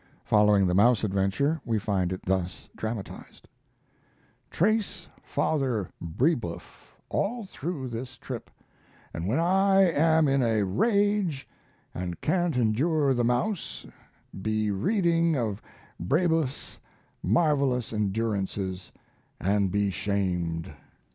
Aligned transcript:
Following 0.25 0.65
the 0.65 0.73
mouse 0.73 1.03
adventure 1.03 1.61
we 1.63 1.77
find 1.77 2.11
it 2.11 2.23
thus 2.25 2.67
dramatized: 2.75 3.47
Trace 4.49 5.07
Father 5.21 5.89
Brebeuf 6.01 6.97
all 7.09 7.45
through 7.45 7.87
this 7.89 8.17
trip, 8.17 8.49
and 9.13 9.27
when 9.27 9.37
I 9.37 9.81
am 9.91 10.27
in 10.27 10.41
a 10.41 10.63
rage 10.63 11.47
and 11.93 12.19
can't 12.19 12.57
endure 12.57 13.13
the 13.13 13.23
mouse 13.23 13.85
be 14.41 14.71
reading 14.71 15.35
of 15.37 15.61
Brebeuf's 15.99 16.79
marvelous 17.21 17.93
endurances 17.93 18.91
and 19.39 19.71
be 19.71 19.91
shamed. 19.91 20.73